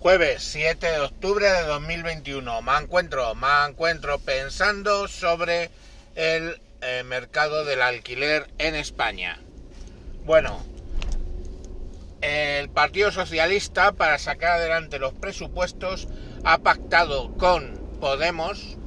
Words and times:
Jueves 0.00 0.42
7 0.44 0.86
de 0.92 1.00
octubre 1.00 1.46
de 1.46 1.62
2021. 1.64 2.62
Me 2.62 2.78
encuentro, 2.78 3.34
me 3.34 3.46
encuentro 3.68 4.18
pensando 4.18 5.06
sobre 5.08 5.68
el 6.14 6.58
eh, 6.80 7.02
mercado 7.04 7.66
del 7.66 7.82
alquiler 7.82 8.48
en 8.56 8.76
España. 8.76 9.38
Bueno, 10.24 10.64
el 12.22 12.70
Partido 12.70 13.12
Socialista 13.12 13.92
para 13.92 14.16
sacar 14.16 14.52
adelante 14.52 14.98
los 14.98 15.12
presupuestos 15.12 16.08
ha 16.44 16.56
pactado 16.60 17.34
con 17.36 17.78
Podemos, 18.00 18.78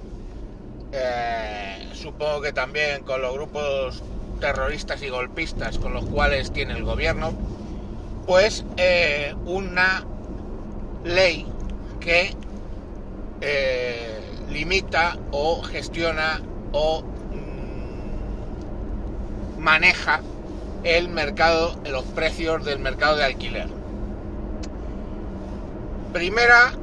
eh, 0.94 1.90
supongo 1.94 2.42
que 2.42 2.54
también 2.54 3.04
con 3.04 3.22
los 3.22 3.34
grupos 3.34 4.02
terroristas 4.40 5.04
y 5.04 5.10
golpistas 5.10 5.78
con 5.78 5.94
los 5.94 6.06
cuales 6.06 6.52
tiene 6.52 6.74
el 6.74 6.84
gobierno, 6.84 7.36
pues 8.26 8.66
eh, 8.78 9.36
una 9.46 10.08
ley 11.04 11.46
que 12.00 12.34
eh, 13.42 14.22
limita 14.50 15.18
o 15.32 15.62
gestiona 15.62 16.42
o 16.72 17.02
mm, 17.02 17.04
maneja 19.62 20.22
el 20.84 21.10
mercado, 21.10 21.76
los 21.90 22.04
precios 22.06 22.66
del 22.66 22.80
mercado 22.80 23.18
de 23.18 23.26
alquiler. 23.26 23.68
Primera 26.12 26.74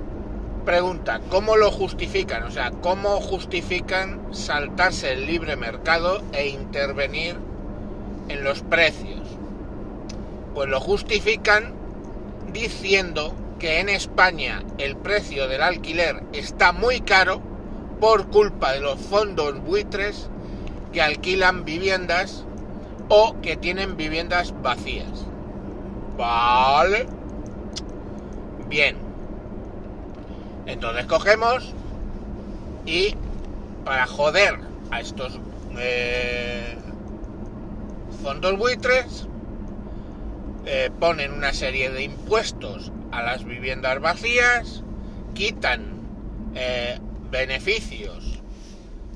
pregunta, 0.64 1.20
¿cómo 1.30 1.56
lo 1.56 1.70
justifican? 1.70 2.44
O 2.44 2.50
sea, 2.50 2.70
¿cómo 2.70 3.20
justifican 3.20 4.20
saltarse 4.32 5.12
el 5.12 5.26
libre 5.26 5.56
mercado 5.56 6.22
e 6.32 6.48
intervenir 6.48 7.36
en 8.28 8.44
los 8.44 8.62
precios? 8.62 9.20
Pues 10.54 10.68
lo 10.68 10.80
justifican 10.80 11.72
diciendo 12.52 13.34
que 13.60 13.78
en 13.78 13.90
España 13.90 14.62
el 14.78 14.96
precio 14.96 15.46
del 15.46 15.62
alquiler 15.62 16.22
está 16.32 16.72
muy 16.72 17.00
caro 17.00 17.40
por 18.00 18.28
culpa 18.28 18.72
de 18.72 18.80
los 18.80 18.98
fondos 18.98 19.62
buitres 19.62 20.28
que 20.92 21.02
alquilan 21.02 21.66
viviendas 21.66 22.44
o 23.10 23.36
que 23.42 23.58
tienen 23.58 23.98
viviendas 23.98 24.54
vacías. 24.62 25.26
Vale. 26.16 27.06
Bien. 28.68 28.96
Entonces 30.64 31.04
cogemos 31.04 31.74
y 32.86 33.14
para 33.84 34.06
joder 34.06 34.58
a 34.90 35.00
estos 35.00 35.38
eh, 35.78 36.78
fondos 38.22 38.56
buitres 38.56 39.26
eh, 40.64 40.90
ponen 40.98 41.34
una 41.34 41.52
serie 41.52 41.90
de 41.90 42.04
impuestos 42.04 42.90
a 43.12 43.22
las 43.22 43.44
viviendas 43.44 44.00
vacías, 44.00 44.82
quitan 45.34 46.00
eh, 46.54 46.98
beneficios 47.30 48.40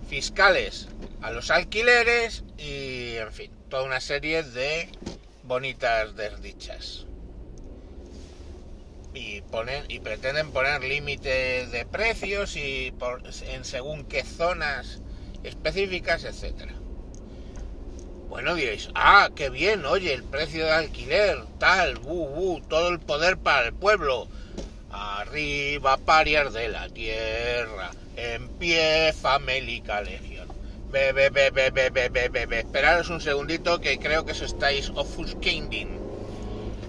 fiscales 0.09 0.89
a 1.23 1.31
los 1.31 1.51
alquileres 1.51 2.45
y, 2.59 3.17
en 3.17 3.33
fin, 3.33 3.51
toda 3.69 3.85
una 3.85 4.01
serie 4.01 4.43
de 4.43 4.89
bonitas 5.43 6.15
desdichas. 6.17 7.07
Y, 9.15 9.43
ponen, 9.43 9.85
y 9.89 10.01
pretenden 10.01 10.51
poner 10.51 10.83
límites 10.83 11.71
de 11.71 11.87
precios 11.87 12.57
y 12.57 12.93
en 13.49 13.65
según 13.65 14.05
qué 14.05 14.25
zonas 14.25 15.03
específicas, 15.45 16.25
etcétera. 16.25 16.75
Bueno, 18.35 18.57
diréis, 18.57 18.91
ah, 18.97 19.31
qué 19.37 19.49
bien, 19.49 19.87
oye, 19.87 20.13
el 20.13 20.25
precio 20.25 20.65
de 20.65 20.73
alquiler, 20.73 21.39
tal, 21.61 21.95
bu, 21.99 22.61
todo 22.69 22.89
el 22.89 22.99
poder 22.99 23.39
para 23.39 23.69
el 23.69 23.73
pueblo. 23.73 24.27
Arriba, 24.91 25.97
parias 25.99 26.53
de 26.53 26.69
la 26.69 26.89
tierra, 26.89 27.93
en 28.17 28.49
pie, 28.49 29.13
famélica 29.13 30.01
legión. 30.01 30.49
Bebe, 30.91 31.31
bebe, 31.31 31.71
bebe, 31.71 31.91
bebe, 31.91 32.29
bebe. 32.29 32.59
Esperaros 32.59 33.09
un 33.09 33.21
segundito 33.21 33.81
que 33.81 34.01
creo 34.01 34.25
que 34.25 34.33
os 34.33 34.43
estáis 34.43 34.91
ofuscando. 34.97 35.77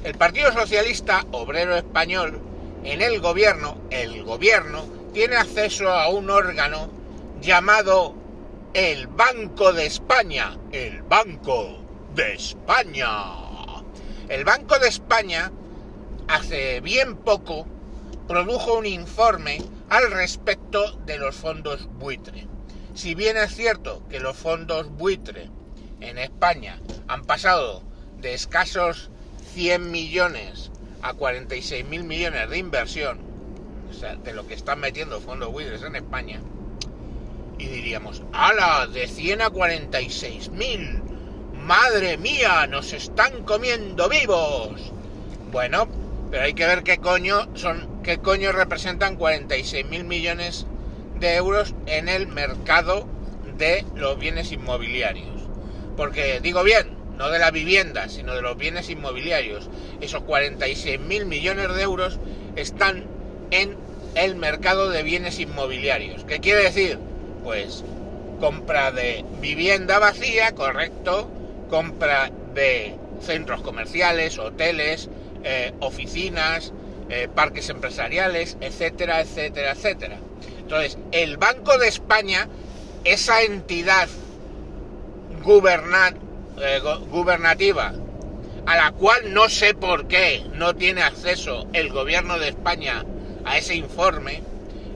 El 0.03 0.15
Partido 0.15 0.51
Socialista 0.51 1.27
Obrero 1.31 1.77
Español, 1.77 2.41
en 2.83 3.03
el 3.03 3.19
gobierno, 3.19 3.77
el 3.91 4.23
gobierno, 4.23 4.87
tiene 5.13 5.35
acceso 5.35 5.91
a 5.91 6.09
un 6.09 6.31
órgano 6.31 6.89
llamado 7.39 8.15
el 8.75 9.07
Banco 9.07 9.71
de 9.71 9.85
España, 9.85 10.57
el 10.73 11.01
Banco 11.03 11.77
de 12.13 12.33
España. 12.33 13.07
El 14.27 14.43
Banco 14.43 14.77
de 14.79 14.89
España 14.89 15.49
hace 16.27 16.81
bien 16.81 17.15
poco 17.15 17.65
produjo 18.27 18.77
un 18.77 18.85
informe 18.85 19.61
al 19.87 20.11
respecto 20.11 20.91
de 21.05 21.17
los 21.17 21.37
fondos 21.37 21.87
buitre. 21.97 22.49
Si 22.95 23.15
bien 23.15 23.37
es 23.37 23.55
cierto 23.55 24.03
que 24.09 24.19
los 24.19 24.35
fondos 24.35 24.89
buitre 24.89 25.49
en 26.01 26.17
España 26.17 26.81
han 27.07 27.23
pasado 27.23 27.81
de 28.19 28.33
escasos 28.33 29.09
100 29.53 29.89
millones 29.89 30.69
a 31.01 31.13
46 31.13 31.85
mil 31.85 32.03
millones 32.03 32.49
de 32.49 32.57
inversión, 32.57 33.19
o 33.89 33.93
sea, 33.93 34.17
de 34.17 34.33
lo 34.33 34.45
que 34.45 34.53
están 34.53 34.81
metiendo 34.81 35.21
fondos 35.21 35.49
buitres 35.49 35.81
en 35.83 35.95
España, 35.95 36.41
y 37.57 37.67
diríamos, 37.67 38.21
¡ala! 38.33 38.87
De 38.87 39.07
100 39.07 39.41
a 39.41 39.49
46 39.49 40.49
mil. 40.49 41.01
¡Madre 41.53 42.17
mía! 42.17 42.67
¡Nos 42.67 42.93
están 42.93 43.43
comiendo 43.43 44.07
vivos! 44.09 44.91
Bueno, 45.51 45.87
pero 46.29 46.43
hay 46.43 46.53
que 46.53 46.65
ver 46.65 46.83
qué 46.83 46.97
coño 46.97 47.47
son, 47.55 48.01
qué 48.03 48.17
coño 48.19 48.51
representan 48.51 49.15
46 49.15 49.85
mil 49.87 50.03
millones 50.03 50.65
de 51.19 51.35
euros 51.35 51.73
en 51.85 52.09
el 52.09 52.27
mercado 52.27 53.07
de 53.57 53.85
los 53.95 54.19
bienes 54.19 54.51
inmobiliarios. 54.51 55.41
Porque 55.95 56.39
digo 56.41 56.63
bien, 56.63 56.95
no 57.17 57.29
de 57.29 57.39
la 57.39 57.51
vivienda, 57.51 58.09
sino 58.09 58.35
de 58.35 58.41
los 58.41 58.57
bienes 58.57 58.89
inmobiliarios. 58.89 59.69
Esos 60.01 60.23
46 60.23 60.99
mil 60.99 61.25
millones 61.25 61.73
de 61.73 61.81
euros 61.81 62.19
están 62.55 63.05
en 63.51 63.77
el 64.15 64.35
mercado 64.35 64.89
de 64.89 65.03
bienes 65.03 65.39
inmobiliarios. 65.39 66.25
¿Qué 66.25 66.39
quiere 66.39 66.63
decir? 66.63 66.99
Pues 67.45 67.83
compra 68.39 68.91
de 68.91 69.23
vivienda 69.39 69.99
vacía, 69.99 70.53
correcto, 70.53 71.29
compra 71.69 72.31
de 72.55 72.97
centros 73.21 73.61
comerciales, 73.61 74.39
hoteles, 74.39 75.09
eh, 75.43 75.73
oficinas, 75.79 76.73
eh, 77.07 77.29
parques 77.33 77.69
empresariales, 77.69 78.57
etcétera, 78.59 79.21
etcétera, 79.21 79.71
etcétera. 79.73 80.17
Entonces, 80.57 80.97
el 81.11 81.37
Banco 81.37 81.77
de 81.77 81.87
España, 81.87 82.49
esa 83.03 83.43
entidad 83.43 84.09
eh, 85.47 86.81
gubernativa, 87.11 87.93
a 88.65 88.75
la 88.75 88.91
cual 88.91 89.33
no 89.33 89.49
sé 89.49 89.75
por 89.75 90.07
qué 90.07 90.43
no 90.55 90.75
tiene 90.75 91.03
acceso 91.03 91.67
el 91.73 91.89
gobierno 91.89 92.39
de 92.39 92.49
España 92.49 93.05
a 93.45 93.59
ese 93.59 93.75
informe, 93.75 94.41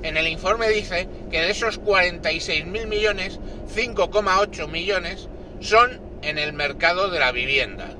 en 0.03 0.17
el 0.17 0.27
informe 0.27 0.69
dice 0.69 1.07
que 1.29 1.41
de 1.41 1.51
esos 1.51 1.77
46 1.77 2.65
mil 2.65 2.87
millones, 2.87 3.39
5,8 3.73 4.67
millones 4.67 5.27
son 5.59 5.99
en 6.21 6.37
el 6.37 6.53
mercado 6.53 7.09
de 7.09 7.19
la 7.19 7.31
vivienda. 7.31 7.91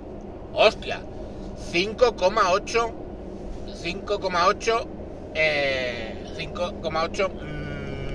Hostia, 0.53 1.01
5,8 1.71 2.93
5,8 3.83 4.87
5,8 5.33 7.29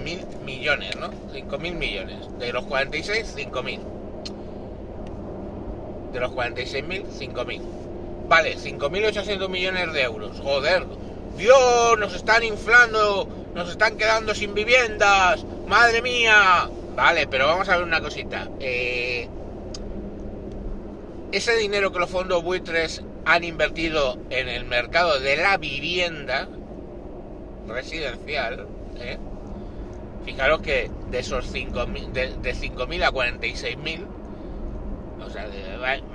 mil 0.03 0.27
millones, 0.45 0.97
¿no? 0.97 1.11
5 1.33 1.59
mil 1.59 1.75
millones. 1.75 2.17
De 2.39 2.53
los 2.53 2.65
46, 2.65 3.33
5 3.37 3.63
mil. 3.63 3.81
De 6.13 6.21
los 6.21 6.33
46 6.33 6.85
mil, 6.85 7.05
5 7.11 7.45
mil. 7.45 7.63
Vale, 8.29 8.57
5.800 8.57 9.49
millones 9.49 9.93
de 9.93 10.03
euros. 10.03 10.41
Joder, 10.41 10.87
Dios, 11.37 11.99
nos 11.99 12.15
están 12.15 12.43
inflando 12.45 13.29
nos 13.55 13.71
están 13.71 13.97
quedando 13.97 14.35
sin 14.35 14.55
viviendas, 14.55 15.45
madre 15.67 16.03
mía. 16.03 16.69
Vale, 16.97 17.27
pero 17.27 17.47
vamos 17.47 17.69
a 17.69 17.77
ver 17.77 17.85
una 17.85 18.01
cosita. 18.01 18.49
Eh, 18.61 19.29
ese 21.33 21.57
dinero 21.57 21.93
que 21.93 21.99
los 21.99 22.11
fondos 22.11 22.43
buitres 22.43 23.03
han 23.25 23.45
invertido 23.45 24.19
en 24.31 24.49
el 24.49 24.65
mercado 24.65 25.19
de 25.19 25.37
la 25.37 25.57
vivienda 25.57 26.49
residencial, 27.67 28.67
¿eh? 28.99 29.19
fijaros 30.25 30.61
que 30.61 30.91
de 31.11 31.19
esos 31.19 31.53
5.000, 31.53 32.13
de, 32.13 32.29
de 32.37 32.55
5.000 32.55 33.05
a 33.05 33.11
46.000, 33.11 34.07
o 35.25 35.31
sea, 35.31 35.49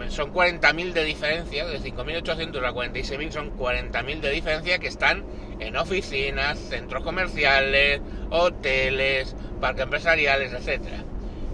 son 0.10 0.34
40.000 0.34 0.94
de 0.94 1.04
diferencia, 1.04 1.66
de 1.66 1.80
5.800 1.80 2.66
a 2.66 2.72
46.000 2.72 3.32
son 3.32 3.58
40.000 3.58 4.20
de 4.20 4.32
diferencia 4.32 4.80
que 4.80 4.88
están 4.88 5.24
en 5.60 5.76
oficinas, 5.76 6.58
centros 6.58 7.04
comerciales, 7.04 8.02
hoteles, 8.30 9.36
parques 9.60 9.84
empresariales, 9.84 10.54
etc. 10.54 10.84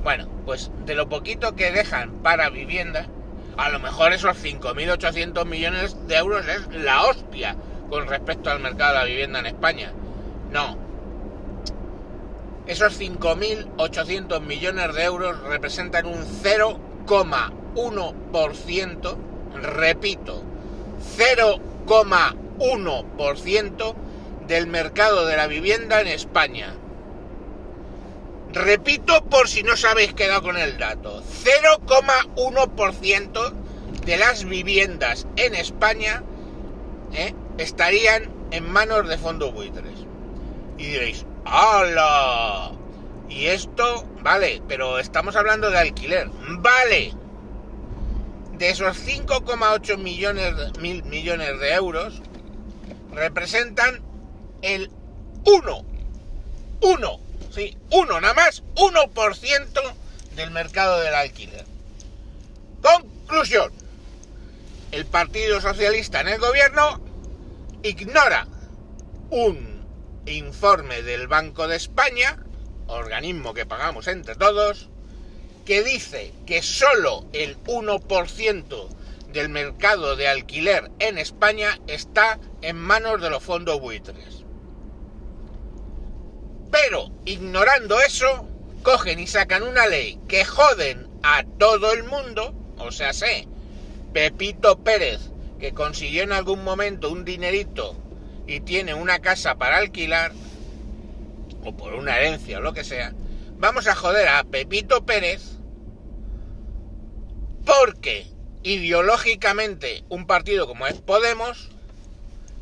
Bueno, 0.04 0.30
pues 0.46 0.69
de 0.86 0.94
lo 0.96 1.10
poquito 1.10 1.56
que 1.56 1.72
dejan 1.72 2.12
para 2.22 2.50
vivienda, 2.50 3.07
a 3.57 3.69
lo 3.69 3.80
mejor 3.80 4.13
esos 4.13 4.38
5.800 4.44 5.46
millones 5.46 6.07
de 6.07 6.16
euros 6.16 6.46
es 6.48 6.68
la 6.75 7.04
hostia, 7.04 7.56
con 7.90 8.06
respecto 8.07 8.52
al 8.52 8.60
mercado 8.60 8.94
de 8.94 9.00
la 9.00 9.06
vivienda 9.06 9.40
en 9.40 9.48
España. 9.48 9.92
No. 10.51 10.78
Esos 12.68 13.00
5.800 13.00 14.42
millones 14.42 14.94
de 14.94 15.04
euros 15.04 15.42
representan 15.44 16.06
un 16.08 16.25
0,1%, 16.25 19.18
repito, 19.62 20.44
0,1% 21.18 22.45
del 24.48 24.68
mercado 24.68 25.25
de 25.25 25.38
la 25.38 25.48
vivienda 25.48 26.02
en 26.02 26.07
España. 26.07 26.75
Repito 28.54 29.25
por 29.25 29.50
si 29.50 29.63
no 29.63 29.74
os 29.74 29.84
habéis 29.84 30.13
quedado 30.13 30.44
con 30.44 30.56
el 30.57 30.78
dato. 30.78 31.24
0,1% 31.44 33.54
de 34.06 34.18
las 34.18 34.46
viviendas 34.46 35.25
en 35.36 35.56
España 35.56 36.24
¿eh? 37.13 37.34
estarían 37.57 38.31
en 38.52 38.69
manos 38.69 39.10
de 39.10 39.18
fondos 39.18 39.51
buitres. 39.54 40.06
Y 40.78 40.86
diréis, 40.86 41.25
¡hala! 41.46 42.72
Y 43.30 43.48
esto, 43.48 44.06
vale, 44.22 44.62
pero 44.68 45.00
estamos 45.00 45.36
hablando 45.36 45.72
de 45.72 45.80
alquiler. 45.80 46.30
Vale. 46.60 47.13
De 48.54 48.69
esos 48.69 48.96
5,8 49.06 49.98
millones, 49.98 50.54
mil 50.80 51.04
millones 51.04 51.60
de 51.60 51.74
euros, 51.74 52.22
representan 53.16 54.02
el 54.62 54.92
1, 55.46 55.86
1, 56.82 57.20
sí, 57.52 57.78
1, 57.92 58.22
nada 58.22 58.34
más, 58.34 58.64
1% 58.76 59.94
del 60.36 60.52
mercado 60.52 61.00
del 61.02 61.16
alquiler. 61.16 61.66
Conclusión. 62.82 63.72
El 64.92 65.06
Partido 65.06 65.60
Socialista 65.62 66.22
en 66.22 66.30
el 66.30 66.40
gobierno 66.40 67.02
ignora 67.84 68.48
un 69.30 69.84
informe 70.26 71.02
del 71.02 71.28
Banco 71.28 71.68
de 71.68 71.76
España, 71.76 72.38
organismo 72.88 73.54
que 73.54 73.66
pagamos 73.66 74.08
entre 74.08 74.36
todos, 74.36 74.90
que 75.66 75.84
dice 75.84 76.32
que 76.46 76.62
solo 76.62 77.26
el 77.34 77.58
1% 77.64 78.88
del 79.36 79.50
mercado 79.50 80.16
de 80.16 80.30
alquiler 80.30 80.90
en 81.00 81.18
España 81.18 81.80
está 81.88 82.40
en 82.62 82.78
manos 82.78 83.22
de 83.22 83.30
los 83.30 83.44
fondos 83.44 83.82
buitres. 83.82 84.46
Pero, 86.72 87.12
ignorando 87.26 88.00
eso, 88.00 88.48
cogen 88.82 89.20
y 89.20 89.28
sacan 89.28 89.64
una 89.64 89.88
ley 89.88 90.20
que 90.30 90.46
joden 90.46 91.10
a 91.22 91.44
todo 91.60 91.92
el 91.92 92.06
mundo, 92.06 92.56
o 92.78 92.92
sea, 92.92 93.12
sé, 93.12 93.48
Pepito 94.14 94.80
Pérez, 94.80 95.20
que 95.60 95.74
consiguió 95.74 96.24
en 96.24 96.32
algún 96.32 96.64
momento 96.64 97.12
un 97.12 97.26
dinerito 97.26 97.98
y 98.48 98.62
tiene 98.62 98.94
una 98.94 99.20
casa 99.20 99.56
para 99.56 99.78
alquilar, 99.78 100.32
o 101.62 101.76
por 101.76 101.94
una 101.94 102.18
herencia 102.18 102.60
o 102.60 102.62
lo 102.62 102.74
que 102.74 102.86
sea, 102.86 103.14
vamos 103.58 103.88
a 103.88 103.96
joder 103.96 104.30
a 104.30 104.46
Pepito 104.46 105.06
Pérez 105.06 105.60
porque 107.66 108.35
ideológicamente 108.66 110.04
un 110.10 110.26
partido 110.26 110.68
como 110.68 110.88
es 110.88 110.96
Podemos, 110.96 111.70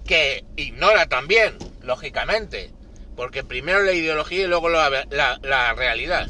que 0.05 0.43
ignora 0.57 1.07
también, 1.07 1.57
lógicamente, 1.81 2.71
porque 3.15 3.45
primero 3.45 3.81
la 3.81 3.93
ideología 3.93 4.43
y 4.43 4.47
luego 4.47 4.69
la, 4.69 5.73
realidad. 5.75 6.27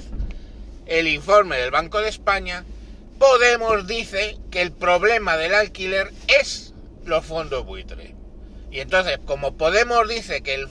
El 0.85 1.07
informe 1.07 1.57
del 1.57 1.71
Banco 1.71 1.99
de 1.99 2.09
España, 2.09 2.63
Podemos 3.17 3.87
dice 3.87 4.37
que 4.51 4.61
el 4.61 4.71
problema 4.71 5.37
del 5.37 5.55
alquiler 5.55 6.11
es 6.27 6.73
los 7.03 7.25
fondos 7.25 7.65
buitre. 7.65 8.13
Y 8.69 8.79
entonces, 8.79 9.17
como 9.25 9.57
Podemos 9.57 10.07
dice 10.07 10.43
que 10.43 10.53
el 10.53 10.67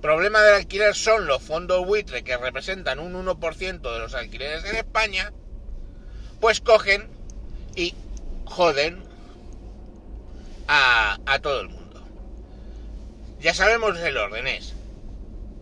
problema 0.00 0.42
del 0.42 0.54
alquiler 0.54 0.96
son 0.96 1.26
los 1.26 1.42
fondos 1.42 1.86
buitre 1.86 2.24
que 2.24 2.36
representan 2.36 2.98
un 2.98 3.14
1% 3.14 3.92
de 3.92 3.98
los 4.00 4.14
alquileres 4.14 4.64
en 4.64 4.76
España, 4.76 5.32
pues 6.40 6.60
cogen 6.60 7.08
y 7.76 7.94
joden 8.52 9.02
a, 10.68 11.18
a 11.26 11.38
todo 11.40 11.60
el 11.60 11.68
mundo. 11.68 12.02
Ya 13.40 13.54
sabemos 13.54 13.98
el 13.98 14.16
orden 14.16 14.46
es 14.46 14.74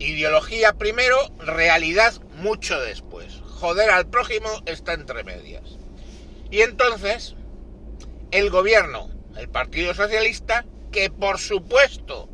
Ideología 0.00 0.72
primero, 0.72 1.18
realidad 1.40 2.14
mucho 2.36 2.80
después. 2.80 3.34
Joder 3.44 3.90
al 3.90 4.06
prójimo 4.06 4.48
está 4.64 4.94
entre 4.94 5.24
medias. 5.24 5.76
Y 6.50 6.62
entonces, 6.62 7.34
el 8.30 8.48
gobierno, 8.48 9.10
el 9.36 9.50
Partido 9.50 9.92
Socialista, 9.92 10.64
que 10.90 11.10
por 11.10 11.38
supuesto 11.38 12.30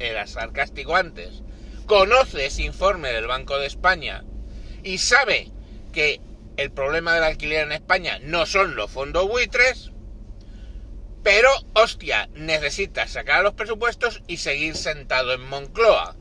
era 0.00 0.26
sarcástico 0.26 0.96
antes, 0.96 1.42
conoce 1.86 2.46
ese 2.46 2.64
informe 2.64 3.12
del 3.12 3.28
Banco 3.28 3.56
de 3.58 3.68
España 3.68 4.24
y 4.82 4.98
sabe 4.98 5.52
que 5.92 6.20
el 6.56 6.70
problema 6.70 7.14
del 7.14 7.24
alquiler 7.24 7.66
en 7.66 7.72
España 7.72 8.18
no 8.22 8.46
son 8.46 8.76
los 8.76 8.90
fondos 8.90 9.28
buitres, 9.28 9.90
pero 11.22 11.50
hostia, 11.74 12.28
necesita 12.34 13.08
sacar 13.08 13.42
los 13.42 13.54
presupuestos 13.54 14.22
y 14.26 14.36
seguir 14.36 14.76
sentado 14.76 15.32
en 15.32 15.42
Moncloa. 15.42 16.16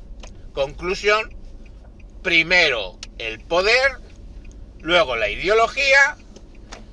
Conclusión, 0.54 1.36
primero 2.24 2.98
el 3.18 3.40
poder, 3.40 4.00
luego 4.80 5.16
la 5.16 5.30
ideología 5.30 6.18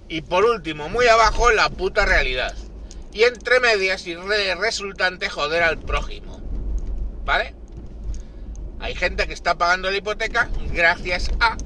y 0.09 0.21
por 0.21 0.45
último, 0.45 0.91
muy 0.91 1.07
abajo, 1.07 1.51
la 1.53 1.71
puta 1.71 2.05
realidad. 2.05 2.55
Y 3.13 3.25
entre 3.25 3.61
medias 3.61 4.07
y 4.07 4.15
resultante 4.15 5.31
joder 5.31 5.63
al 5.63 5.79
prójimo. 5.79 6.41
¿Vale? 7.25 7.55
Hay 8.79 8.95
gente 8.95 9.27
que 9.27 9.33
está 9.33 9.57
pagando 9.57 9.91
la 9.91 9.97
hipoteca 9.97 10.51
gracias 10.73 11.31
a 11.41 11.57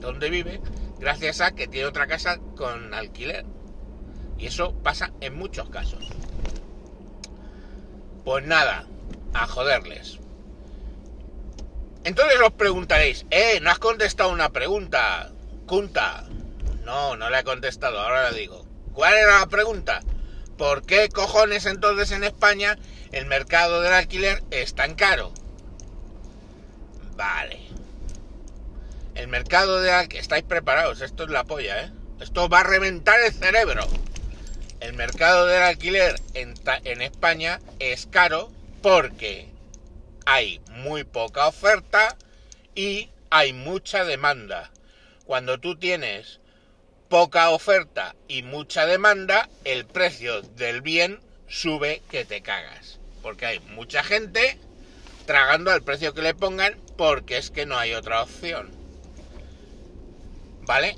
donde 0.00 0.30
vive, 0.30 0.60
gracias 1.02 1.40
a 1.40 1.50
que 1.50 1.66
tiene 1.66 1.86
otra 1.86 2.06
casa 2.06 2.38
con 2.56 2.94
alquiler. 2.94 3.44
Y 4.38 4.46
eso 4.46 4.72
pasa 4.82 5.12
en 5.20 5.34
muchos 5.34 5.68
casos. 5.68 6.08
Pues 8.24 8.44
nada, 8.44 8.86
a 9.34 9.46
joderles. 9.46 10.20
Entonces 12.04 12.40
os 12.40 12.52
preguntaréis, 12.52 13.26
eh, 13.30 13.58
no 13.60 13.70
has 13.70 13.78
contestado 13.78 14.30
una 14.30 14.50
pregunta, 14.50 15.32
Junta. 15.66 16.24
No, 16.84 17.16
no 17.16 17.30
le 17.30 17.38
he 17.38 17.44
contestado, 17.44 18.00
ahora 18.00 18.30
le 18.30 18.38
digo. 18.38 18.66
¿Cuál 18.92 19.14
era 19.14 19.40
la 19.40 19.46
pregunta? 19.46 20.00
¿Por 20.56 20.84
qué 20.84 21.08
cojones 21.08 21.66
entonces 21.66 22.10
en 22.12 22.24
España 22.24 22.78
el 23.10 23.26
mercado 23.26 23.80
del 23.80 23.92
alquiler 23.92 24.42
es 24.50 24.74
tan 24.74 24.94
caro? 24.94 25.32
Vale. 27.16 27.71
El 29.14 29.28
mercado 29.28 29.80
de 29.80 29.90
alquiler... 29.90 30.22
Estáis 30.22 30.44
preparados, 30.44 31.00
esto 31.00 31.24
es 31.24 31.30
la 31.30 31.44
polla, 31.44 31.82
¿eh? 31.82 31.92
Esto 32.20 32.48
va 32.48 32.60
a 32.60 32.64
reventar 32.64 33.20
el 33.20 33.32
cerebro. 33.32 33.86
El 34.80 34.94
mercado 34.94 35.46
del 35.46 35.62
alquiler 35.62 36.20
en, 36.34 36.54
en 36.84 37.02
España 37.02 37.60
es 37.78 38.06
caro 38.06 38.50
porque 38.80 39.48
hay 40.24 40.60
muy 40.70 41.04
poca 41.04 41.46
oferta 41.46 42.16
y 42.74 43.10
hay 43.30 43.52
mucha 43.52 44.04
demanda. 44.04 44.70
Cuando 45.24 45.58
tú 45.58 45.76
tienes 45.76 46.40
poca 47.08 47.50
oferta 47.50 48.14
y 48.28 48.42
mucha 48.42 48.86
demanda, 48.86 49.48
el 49.64 49.84
precio 49.84 50.42
del 50.42 50.80
bien 50.80 51.20
sube 51.48 52.02
que 52.10 52.24
te 52.24 52.42
cagas. 52.42 52.98
Porque 53.22 53.46
hay 53.46 53.60
mucha 53.60 54.02
gente 54.02 54.58
tragando 55.26 55.70
al 55.70 55.82
precio 55.82 56.14
que 56.14 56.22
le 56.22 56.34
pongan 56.34 56.78
porque 56.96 57.36
es 57.36 57.50
que 57.50 57.66
no 57.66 57.78
hay 57.78 57.94
otra 57.94 58.22
opción. 58.22 58.81
¿Vale? 60.72 60.96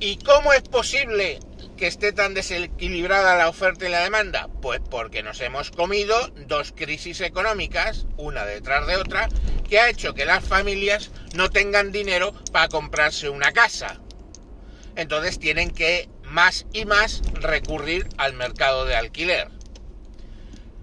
¿Y 0.00 0.18
cómo 0.18 0.52
es 0.52 0.60
posible 0.60 1.40
que 1.78 1.86
esté 1.86 2.12
tan 2.12 2.34
desequilibrada 2.34 3.38
la 3.38 3.48
oferta 3.48 3.86
y 3.86 3.90
la 3.90 4.02
demanda? 4.02 4.50
Pues 4.60 4.82
porque 4.90 5.22
nos 5.22 5.40
hemos 5.40 5.70
comido 5.70 6.28
dos 6.46 6.74
crisis 6.76 7.22
económicas, 7.22 8.04
una 8.18 8.44
detrás 8.44 8.86
de 8.86 8.96
otra, 8.96 9.30
que 9.66 9.80
ha 9.80 9.88
hecho 9.88 10.12
que 10.12 10.26
las 10.26 10.44
familias 10.44 11.10
no 11.32 11.48
tengan 11.48 11.90
dinero 11.90 12.34
para 12.52 12.68
comprarse 12.68 13.30
una 13.30 13.52
casa. 13.52 13.98
Entonces 14.94 15.38
tienen 15.38 15.70
que 15.70 16.10
más 16.24 16.66
y 16.74 16.84
más 16.84 17.22
recurrir 17.32 18.10
al 18.18 18.34
mercado 18.34 18.84
de 18.84 18.94
alquiler. 18.94 19.48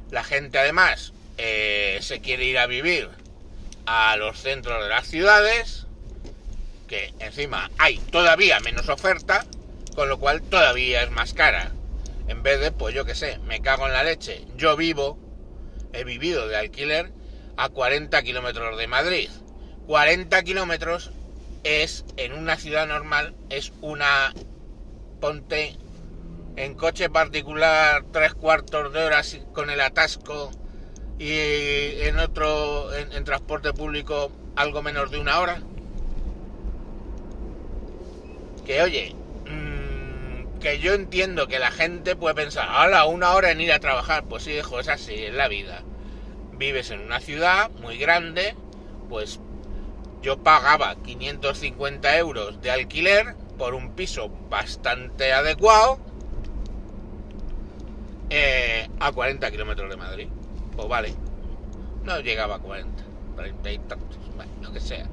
La 0.09 0.23
gente 0.23 0.57
además 0.57 1.13
eh, 1.37 1.99
se 2.01 2.21
quiere 2.21 2.45
ir 2.45 2.57
a 2.57 2.65
vivir 2.65 3.07
a 3.85 4.17
los 4.17 4.39
centros 4.39 4.81
de 4.81 4.89
las 4.89 5.05
ciudades, 5.05 5.84
encima 7.35 7.69
hay 7.77 7.97
todavía 7.97 8.61
menos 8.61 8.87
oferta, 8.87 9.45
con 9.93 10.07
lo 10.07 10.17
cual 10.19 10.41
todavía 10.41 11.03
es 11.03 11.11
más 11.11 11.33
cara. 11.33 11.73
En 12.29 12.43
vez 12.43 12.61
de, 12.61 12.71
pues 12.71 12.95
yo 12.95 13.03
qué 13.03 13.13
sé, 13.13 13.39
me 13.39 13.61
cago 13.61 13.87
en 13.87 13.93
la 13.93 14.03
leche. 14.03 14.45
Yo 14.55 14.77
vivo, 14.77 15.19
he 15.91 16.05
vivido 16.05 16.47
de 16.47 16.55
alquiler 16.55 17.11
a 17.57 17.67
40 17.67 18.23
kilómetros 18.23 18.77
de 18.77 18.87
Madrid. 18.87 19.29
40 19.85 20.43
kilómetros 20.43 21.11
es, 21.65 22.05
en 22.15 22.31
una 22.31 22.55
ciudad 22.55 22.87
normal, 22.87 23.35
es 23.49 23.73
una, 23.81 24.33
ponte 25.19 25.75
en 26.55 26.73
coche 26.75 27.09
particular 27.09 28.05
tres 28.13 28.33
cuartos 28.33 28.93
de 28.93 29.03
hora 29.03 29.21
con 29.51 29.69
el 29.69 29.81
atasco 29.81 30.51
y 31.19 31.33
en 32.01 32.17
otro, 32.17 32.93
en, 32.93 33.11
en 33.11 33.25
transporte 33.25 33.73
público, 33.73 34.31
algo 34.55 34.81
menos 34.81 35.11
de 35.11 35.19
una 35.19 35.41
hora. 35.41 35.61
Que 38.65 38.81
oye, 38.81 39.15
mm, 39.45 40.59
que 40.59 40.79
yo 40.79 40.93
entiendo 40.93 41.47
que 41.47 41.59
la 41.59 41.71
gente 41.71 42.15
puede 42.15 42.35
pensar, 42.35 42.67
¡hala! 42.69 43.05
Una 43.05 43.33
hora 43.33 43.51
en 43.51 43.61
ir 43.61 43.71
a 43.71 43.79
trabajar. 43.79 44.25
Pues 44.25 44.43
sí, 44.43 44.51
hijo, 44.51 44.79
es 44.79 44.87
así, 44.87 45.13
es 45.13 45.33
la 45.33 45.47
vida. 45.47 45.83
Vives 46.53 46.89
en 46.91 47.01
una 47.01 47.19
ciudad 47.19 47.69
muy 47.81 47.97
grande, 47.97 48.55
pues 49.09 49.39
yo 50.21 50.41
pagaba 50.41 50.95
550 50.95 52.17
euros 52.17 52.61
de 52.61 52.71
alquiler 52.71 53.35
por 53.57 53.75
un 53.75 53.91
piso 53.91 54.29
bastante 54.49 55.33
adecuado 55.33 55.99
eh, 58.29 58.89
a 58.99 59.11
40 59.11 59.51
kilómetros 59.51 59.89
de 59.89 59.97
Madrid. 59.97 60.27
Pues 60.75 60.87
vale, 60.87 61.13
no 62.03 62.19
llegaba 62.21 62.55
a 62.55 62.59
40, 62.59 63.03
30 63.35 63.71
y 63.71 63.77
tantos, 63.79 64.17
bueno, 64.35 64.51
lo 64.61 64.71
que 64.73 64.79
sea. 64.79 65.07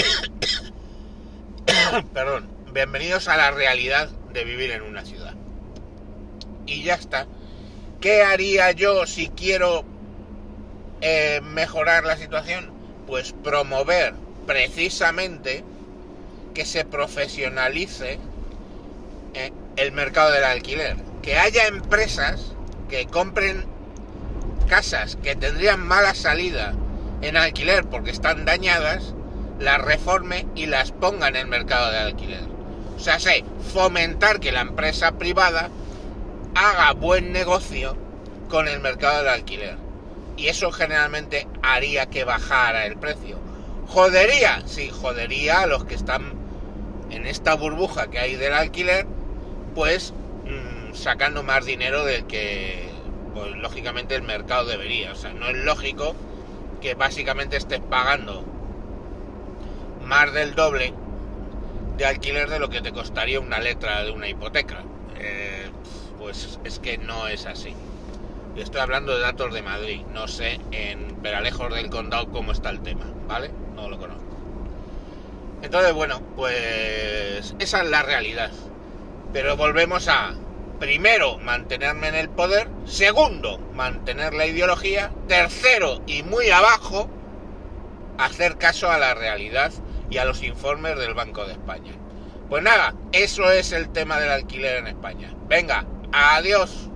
Perdón, 2.14 2.48
bienvenidos 2.72 3.28
a 3.28 3.36
la 3.36 3.50
realidad 3.50 4.08
de 4.32 4.44
vivir 4.44 4.70
en 4.70 4.82
una 4.82 5.04
ciudad. 5.04 5.34
Y 6.66 6.82
ya 6.82 6.94
está. 6.94 7.26
¿Qué 8.00 8.22
haría 8.22 8.72
yo 8.72 9.06
si 9.06 9.28
quiero 9.28 9.84
eh, 11.00 11.40
mejorar 11.42 12.04
la 12.04 12.16
situación? 12.16 12.70
Pues 13.06 13.32
promover 13.32 14.14
precisamente 14.46 15.64
que 16.54 16.64
se 16.64 16.84
profesionalice 16.84 18.18
eh, 19.34 19.52
el 19.76 19.92
mercado 19.92 20.32
del 20.32 20.44
alquiler. 20.44 20.96
Que 21.22 21.38
haya 21.38 21.66
empresas 21.66 22.54
que 22.88 23.06
compren 23.06 23.66
casas 24.68 25.16
que 25.16 25.36
tendrían 25.36 25.86
mala 25.86 26.14
salida 26.14 26.74
en 27.22 27.36
alquiler 27.36 27.84
porque 27.84 28.10
están 28.10 28.44
dañadas, 28.44 29.14
las 29.60 29.80
reforme 29.80 30.46
y 30.56 30.66
las 30.66 30.90
ponga 30.90 31.28
en 31.28 31.36
el 31.36 31.46
mercado 31.46 31.92
de 31.92 31.98
alquiler. 31.98 32.42
O 32.96 32.98
sea, 32.98 33.20
sé, 33.20 33.44
fomentar 33.72 34.40
que 34.40 34.52
la 34.52 34.62
empresa 34.62 35.12
privada 35.12 35.68
haga 36.54 36.92
buen 36.92 37.32
negocio 37.32 37.96
con 38.48 38.66
el 38.66 38.80
mercado 38.80 39.18
del 39.18 39.28
alquiler. 39.28 39.76
Y 40.36 40.48
eso 40.48 40.72
generalmente 40.72 41.46
haría 41.62 42.06
que 42.06 42.24
bajara 42.24 42.86
el 42.86 42.96
precio. 42.96 43.38
¿Jodería? 43.86 44.62
Sí, 44.66 44.90
jodería 44.90 45.62
a 45.62 45.66
los 45.66 45.84
que 45.84 45.94
están 45.94 46.32
en 47.10 47.26
esta 47.26 47.54
burbuja 47.54 48.08
que 48.08 48.18
hay 48.18 48.36
del 48.36 48.54
alquiler, 48.54 49.06
pues 49.74 50.14
mmm, 50.44 50.94
sacando 50.94 51.42
más 51.42 51.66
dinero 51.66 52.04
del 52.04 52.24
que, 52.26 52.88
pues 53.34 53.52
lógicamente 53.56 54.14
el 54.14 54.22
mercado 54.22 54.66
debería. 54.66 55.12
O 55.12 55.16
sea, 55.16 55.32
no 55.32 55.48
es 55.48 55.56
lógico 55.56 56.14
que 56.80 56.94
básicamente 56.94 57.56
estés 57.56 57.80
pagando 57.80 58.44
más 60.10 60.32
del 60.32 60.56
doble 60.56 60.92
de 61.96 62.04
alquiler 62.04 62.50
de 62.50 62.58
lo 62.58 62.68
que 62.68 62.80
te 62.80 62.90
costaría 62.90 63.38
una 63.38 63.60
letra 63.60 64.02
de 64.02 64.10
una 64.10 64.28
hipoteca. 64.28 64.82
Eh, 65.20 65.70
pues 66.18 66.58
es 66.64 66.80
que 66.80 66.98
no 66.98 67.28
es 67.28 67.46
así. 67.46 67.72
Estoy 68.56 68.80
hablando 68.80 69.14
de 69.14 69.20
datos 69.20 69.54
de 69.54 69.62
Madrid. 69.62 70.00
No 70.12 70.26
sé 70.26 70.58
en 70.72 71.14
Peralejos 71.22 71.72
del 71.72 71.90
Condado 71.90 72.28
cómo 72.32 72.50
está 72.50 72.70
el 72.70 72.80
tema, 72.80 73.04
¿vale? 73.28 73.52
No 73.76 73.88
lo 73.88 73.98
conozco. 73.98 74.24
Entonces, 75.62 75.92
bueno, 75.92 76.20
pues 76.34 77.54
esa 77.60 77.82
es 77.82 77.88
la 77.88 78.02
realidad. 78.02 78.50
Pero 79.32 79.56
volvemos 79.56 80.08
a, 80.08 80.34
primero, 80.80 81.38
mantenerme 81.38 82.08
en 82.08 82.16
el 82.16 82.28
poder. 82.28 82.66
Segundo, 82.84 83.58
mantener 83.74 84.34
la 84.34 84.46
ideología. 84.46 85.12
Tercero, 85.28 86.02
y 86.08 86.24
muy 86.24 86.50
abajo, 86.50 87.08
hacer 88.18 88.58
caso 88.58 88.90
a 88.90 88.98
la 88.98 89.14
realidad 89.14 89.72
y 90.10 90.18
a 90.18 90.24
los 90.24 90.42
informes 90.42 90.98
del 90.98 91.14
Banco 91.14 91.46
de 91.46 91.52
España. 91.52 91.92
Pues 92.48 92.62
nada, 92.62 92.94
eso 93.12 93.50
es 93.50 93.72
el 93.72 93.90
tema 93.90 94.18
del 94.18 94.30
alquiler 94.30 94.78
en 94.78 94.88
España. 94.88 95.32
Venga, 95.48 95.86
adiós. 96.12 96.89